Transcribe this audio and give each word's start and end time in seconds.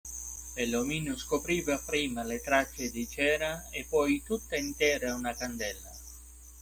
E 0.55 0.65
l'omino 0.65 1.15
scopriva 1.15 1.77
prima 1.77 2.23
le 2.23 2.41
tracce 2.41 2.89
di 2.89 3.07
cera 3.07 3.69
e 3.69 3.85
poi 3.87 4.23
tutta 4.23 4.55
intera 4.55 5.13
una 5.13 5.35
candela! 5.35 5.91